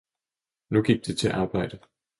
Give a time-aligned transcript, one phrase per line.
[0.69, 1.79] Nu gik det til arbejde.